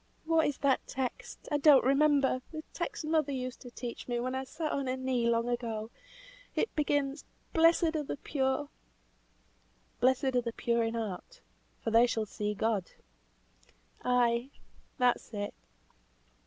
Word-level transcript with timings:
What 0.25 0.47
is 0.47 0.57
that 0.57 0.87
text, 0.87 1.47
I 1.51 1.59
don't 1.59 1.83
remember, 1.85 2.41
that 2.53 2.73
text 2.73 3.05
mother 3.05 3.31
used 3.31 3.61
to 3.61 3.69
teach 3.69 4.07
me 4.07 4.19
when 4.19 4.33
I 4.33 4.45
sat 4.45 4.71
on 4.71 4.87
her 4.87 4.97
knee 4.97 5.29
long 5.29 5.47
ago; 5.47 5.91
it 6.55 6.75
begins, 6.75 7.23
'Blessed 7.53 7.95
are 7.95 8.01
the 8.03 8.17
pure'" 8.17 8.69
"Blessed 9.99 10.23
are 10.33 10.41
the 10.41 10.53
pure 10.53 10.81
in 10.83 10.95
heart, 10.95 11.41
for 11.83 11.91
they 11.91 12.07
shall 12.07 12.25
see 12.25 12.55
God." 12.55 12.89
"Ay, 14.03 14.49
that's 14.97 15.35
it! 15.35 15.53